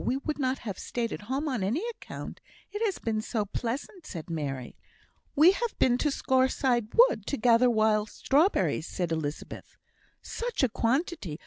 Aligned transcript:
We 0.03 0.17
would 0.17 0.39
not 0.39 0.57
have 0.65 0.79
stayed 0.79 1.13
at 1.13 1.21
home 1.29 1.47
on 1.47 1.61
any 1.63 1.83
account. 1.91 2.41
It 2.71 2.81
has 2.83 2.97
been 2.97 3.21
so 3.21 3.45
pleasant," 3.45 4.07
said 4.07 4.31
Mary. 4.31 4.75
"We've 5.35 5.55
been 5.77 5.99
to 5.99 6.09
Scaurside 6.09 6.87
Wood, 6.95 7.27
to 7.27 7.37
gather 7.37 7.69
wild 7.69 8.09
strawberries," 8.09 8.87
said 8.87 9.11
Elizabeth. 9.11 9.77
"Such 10.23 10.63
a 10.63 10.69
quantity! 10.69 11.39